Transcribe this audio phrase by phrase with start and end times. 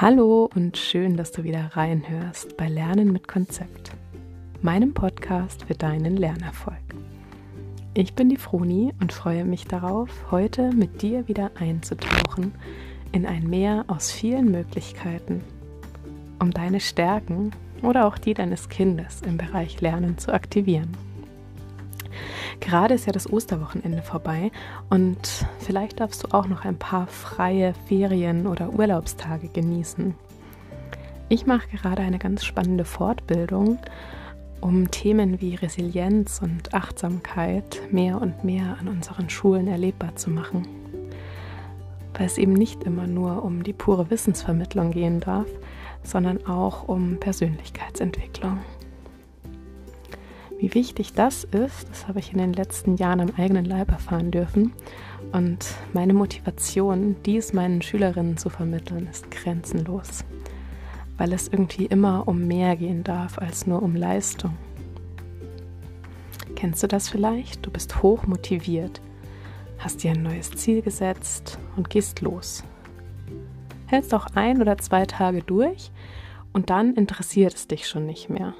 [0.00, 3.90] Hallo und schön, dass du wieder reinhörst bei Lernen mit Konzept,
[4.62, 6.78] meinem Podcast für deinen Lernerfolg.
[7.92, 12.54] Ich bin die Froni und freue mich darauf, heute mit dir wieder einzutauchen
[13.12, 15.44] in ein Meer aus vielen Möglichkeiten,
[16.38, 17.50] um deine Stärken
[17.82, 20.96] oder auch die deines Kindes im Bereich Lernen zu aktivieren.
[22.60, 24.50] Gerade ist ja das Osterwochenende vorbei
[24.88, 30.14] und vielleicht darfst du auch noch ein paar freie Ferien- oder Urlaubstage genießen.
[31.28, 33.78] Ich mache gerade eine ganz spannende Fortbildung,
[34.60, 40.66] um Themen wie Resilienz und Achtsamkeit mehr und mehr an unseren Schulen erlebbar zu machen.
[42.14, 45.46] Weil es eben nicht immer nur um die pure Wissensvermittlung gehen darf,
[46.02, 48.58] sondern auch um Persönlichkeitsentwicklung.
[50.60, 54.30] Wie wichtig das ist, das habe ich in den letzten Jahren am eigenen Leib erfahren
[54.30, 54.74] dürfen.
[55.32, 60.22] Und meine Motivation, dies meinen Schülerinnen zu vermitteln, ist grenzenlos.
[61.16, 64.54] Weil es irgendwie immer um mehr gehen darf als nur um Leistung.
[66.56, 67.64] Kennst du das vielleicht?
[67.64, 69.00] Du bist hoch motiviert,
[69.78, 72.64] hast dir ein neues Ziel gesetzt und gehst los.
[73.86, 75.90] Hältst auch ein oder zwei Tage durch
[76.52, 78.52] und dann interessiert es dich schon nicht mehr.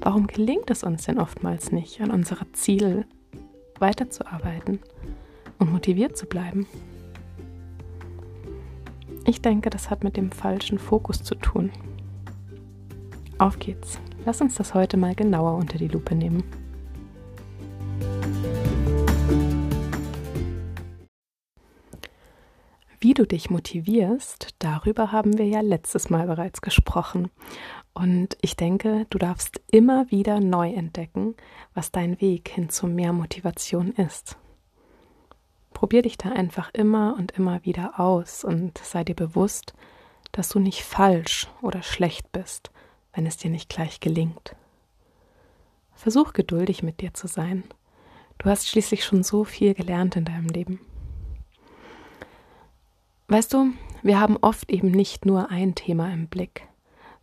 [0.00, 3.06] Warum gelingt es uns denn oftmals nicht, an unserer Ziel
[3.78, 4.80] weiterzuarbeiten
[5.58, 6.66] und motiviert zu bleiben?
[9.24, 11.70] Ich denke, das hat mit dem falschen Fokus zu tun.
[13.38, 13.98] Auf geht's.
[14.24, 16.44] Lass uns das heute mal genauer unter die Lupe nehmen.
[23.06, 27.30] Wie du dich motivierst, darüber haben wir ja letztes Mal bereits gesprochen.
[27.94, 31.36] Und ich denke, du darfst immer wieder neu entdecken,
[31.72, 34.36] was dein Weg hin zu mehr Motivation ist.
[35.72, 39.74] Probier dich da einfach immer und immer wieder aus und sei dir bewusst,
[40.32, 42.72] dass du nicht falsch oder schlecht bist,
[43.14, 44.56] wenn es dir nicht gleich gelingt.
[45.94, 47.62] Versuch geduldig mit dir zu sein.
[48.38, 50.80] Du hast schließlich schon so viel gelernt in deinem Leben.
[53.36, 56.66] Weißt du, wir haben oft eben nicht nur ein Thema im Blick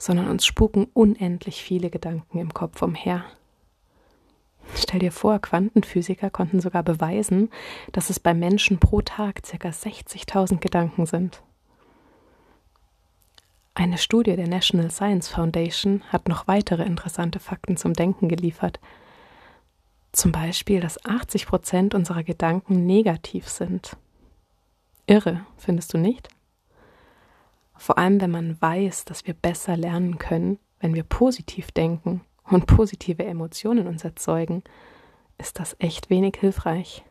[0.04, 3.24] sondern uns spuken unendlich viele Gedanken im Kopf umher.
[4.76, 7.50] Stell dir vor, Quantenphysiker konnten sogar beweisen,
[7.94, 9.70] dass es bei Menschen pro Tag ca.
[9.70, 11.42] 60.000 Gedanken sind.
[13.76, 18.82] Eine Studie der National Science Foundation hat noch weitere interessante Fakten zum Denken geliefert.
[20.12, 23.96] Zum Beispiel, dass 80 Prozent unserer Gedanken negativ sind.
[25.06, 26.30] Irre, findest du nicht?
[27.76, 32.66] Vor allem, wenn man weiß, dass wir besser lernen können, wenn wir positiv denken und
[32.66, 34.64] positive Emotionen uns erzeugen,
[35.38, 37.04] ist das echt wenig hilfreich.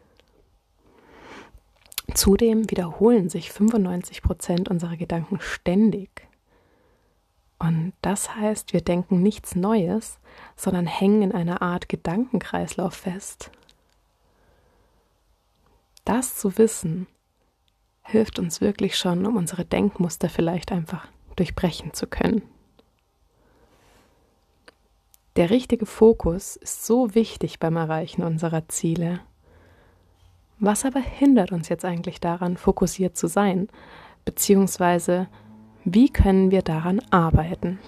[2.15, 6.29] Zudem wiederholen sich 95 Prozent unserer Gedanken ständig.
[7.59, 10.19] Und das heißt, wir denken nichts Neues,
[10.57, 13.51] sondern hängen in einer Art Gedankenkreislauf fest.
[16.05, 17.07] Das zu wissen
[18.03, 22.43] hilft uns wirklich schon, um unsere Denkmuster vielleicht einfach durchbrechen zu können.
[25.37, 29.21] Der richtige Fokus ist so wichtig beim Erreichen unserer Ziele.
[30.59, 33.69] Was aber hindert uns jetzt eigentlich daran, fokussiert zu sein?
[34.27, 35.29] Beziehungsweise,
[35.85, 37.79] wie können wir daran arbeiten?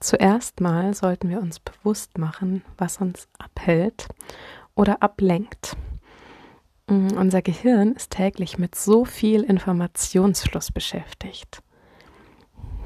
[0.00, 4.08] Zuerst mal sollten wir uns bewusst machen, was uns abhält
[4.74, 5.76] oder ablenkt.
[6.90, 11.62] Mm, unser Gehirn ist täglich mit so viel Informationsfluss beschäftigt.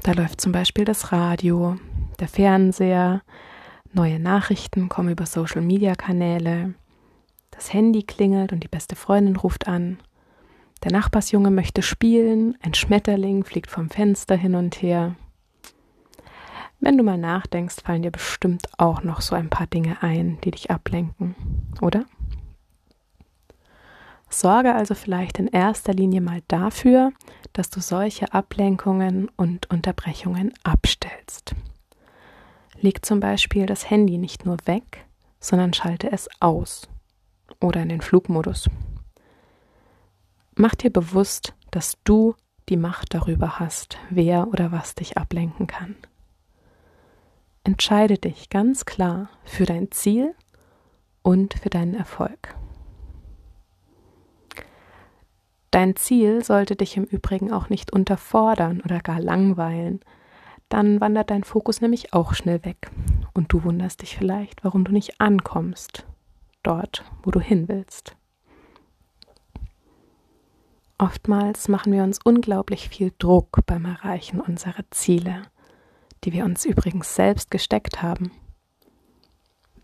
[0.03, 1.77] Da läuft zum Beispiel das Radio,
[2.19, 3.23] der Fernseher,
[3.91, 6.75] neue Nachrichten kommen über Social-Media-Kanäle,
[7.49, 9.97] das Handy klingelt und die beste Freundin ruft an,
[10.83, 15.15] der Nachbarsjunge möchte spielen, ein Schmetterling fliegt vom Fenster hin und her.
[16.79, 20.51] Wenn du mal nachdenkst, fallen dir bestimmt auch noch so ein paar Dinge ein, die
[20.51, 21.33] dich ablenken,
[21.81, 22.05] oder?
[24.39, 27.11] Sorge also vielleicht in erster Linie mal dafür,
[27.53, 31.55] dass du solche Ablenkungen und Unterbrechungen abstellst.
[32.79, 35.05] Leg zum Beispiel das Handy nicht nur weg,
[35.39, 36.87] sondern schalte es aus
[37.61, 38.69] oder in den Flugmodus.
[40.55, 42.35] Mach dir bewusst, dass du
[42.69, 45.95] die Macht darüber hast, wer oder was dich ablenken kann.
[47.63, 50.35] Entscheide dich ganz klar für dein Ziel
[51.21, 52.55] und für deinen Erfolg.
[55.75, 59.99] Dein Ziel sollte dich im Übrigen auch nicht unterfordern oder gar langweilen.
[60.69, 62.89] Dann wandert dein Fokus nämlich auch schnell weg
[63.33, 66.05] und du wunderst dich vielleicht, warum du nicht ankommst
[66.63, 68.15] dort, wo du hin willst.
[70.97, 75.41] Oftmals machen wir uns unglaublich viel Druck beim Erreichen unserer Ziele,
[76.23, 78.31] die wir uns übrigens selbst gesteckt haben.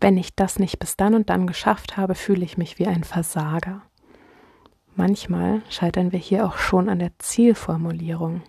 [0.00, 3.04] Wenn ich das nicht bis dann und dann geschafft habe, fühle ich mich wie ein
[3.04, 3.82] Versager.
[4.94, 8.42] Manchmal scheitern wir hier auch schon an der Zielformulierung.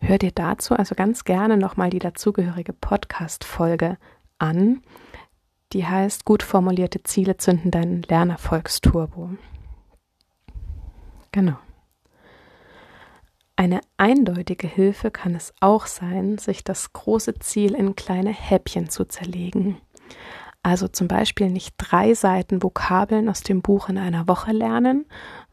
[0.00, 3.96] Hör dir dazu also ganz gerne nochmal die dazugehörige Podcast-Folge
[4.38, 4.82] an.
[5.72, 9.30] Die heißt Gut formulierte Ziele zünden deinen Lernerfolgsturbo.
[11.32, 11.56] Genau.
[13.56, 19.04] Eine eindeutige Hilfe kann es auch sein, sich das große Ziel in kleine Häppchen zu
[19.04, 19.78] zerlegen.
[20.62, 25.06] Also zum Beispiel nicht drei Seiten Vokabeln aus dem Buch in einer Woche lernen,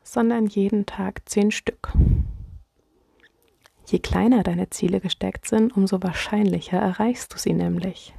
[0.04, 1.94] sondern jeden Tag zehn Stück.
[3.86, 8.16] Je kleiner deine Ziele gesteckt sind, umso wahrscheinlicher erreichst du sie nämlich.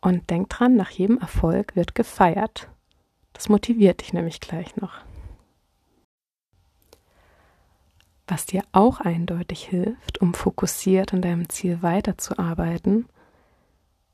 [0.00, 2.68] Und denk dran, nach jedem Erfolg wird gefeiert.
[3.32, 4.94] Das motiviert dich nämlich gleich noch.
[8.26, 13.06] Was dir auch eindeutig hilft, um fokussiert an deinem Ziel weiterzuarbeiten,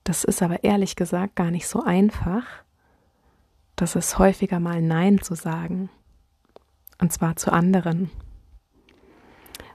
[0.09, 2.45] das ist aber ehrlich gesagt gar nicht so einfach,
[3.75, 5.91] das ist häufiger mal Nein zu sagen.
[6.99, 8.11] Und zwar zu anderen.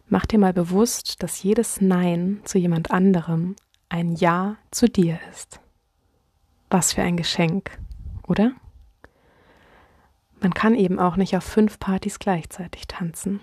[0.08, 3.58] Mach dir mal bewusst, dass jedes Nein zu jemand anderem
[3.90, 5.60] ein Ja zu dir ist.
[6.70, 7.78] Was für ein Geschenk,
[8.26, 8.54] oder?
[10.40, 13.42] Man kann eben auch nicht auf fünf Partys gleichzeitig tanzen.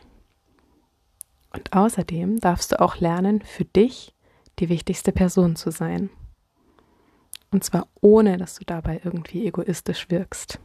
[1.53, 4.15] Und außerdem darfst du auch lernen, für dich
[4.59, 6.09] die wichtigste Person zu sein.
[7.51, 10.61] Und zwar ohne, dass du dabei irgendwie egoistisch wirkst.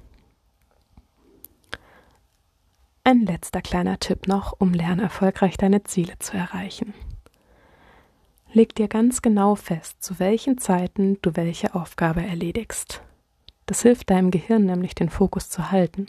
[3.05, 6.93] Ein letzter kleiner Tipp noch, um lernerfolgreich deine Ziele zu erreichen.
[8.53, 13.01] Leg dir ganz genau fest, zu welchen Zeiten du welche Aufgabe erledigst.
[13.65, 16.07] Das hilft deinem Gehirn nämlich, den Fokus zu halten.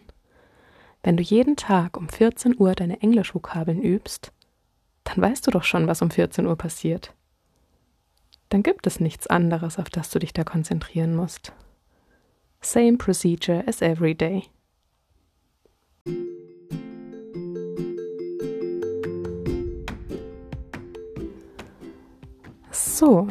[1.03, 4.33] Wenn du jeden Tag um 14 Uhr deine Englischvokabeln übst,
[5.05, 7.13] dann weißt du doch schon, was um 14 Uhr passiert.
[8.55, 11.53] Dann gibt es nichts anderes, auf das du dich da konzentrieren musst.
[12.61, 14.45] Same procedure as every day.
[22.71, 23.27] So,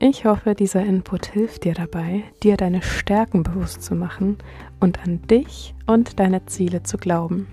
[0.00, 4.38] ich hoffe, dieser Input hilft dir dabei, dir deine Stärken bewusst zu machen
[4.80, 7.46] und an dich und deine Ziele zu glauben.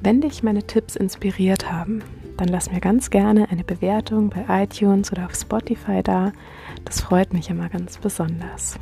[0.00, 2.04] Wenn dich meine Tipps inspiriert haben,
[2.36, 6.32] dann lass mir ganz gerne eine Bewertung bei iTunes oder auf Spotify da.
[6.84, 8.78] Das freut mich immer ganz besonders.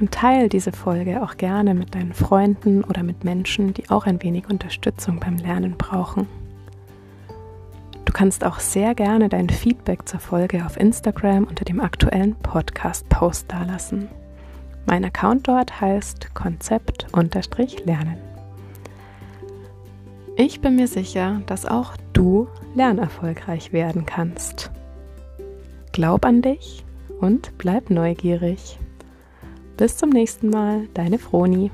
[0.00, 4.22] Und teile diese Folge auch gerne mit deinen Freunden oder mit Menschen, die auch ein
[4.22, 6.26] wenig Unterstützung beim Lernen brauchen.
[8.04, 13.50] Du kannst auch sehr gerne dein Feedback zur Folge auf Instagram unter dem aktuellen Podcast-Post
[13.50, 14.08] dalassen.
[14.86, 18.16] Mein Account dort heißt Konzept-Lernen.
[20.36, 24.70] Ich bin mir sicher, dass auch du lernerfolgreich werden kannst.
[25.92, 26.84] Glaub an dich
[27.20, 28.78] und bleib neugierig.
[29.76, 31.70] Bis zum nächsten Mal, deine Froni.